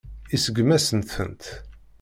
Iseggem-asent-tent. 0.35 1.43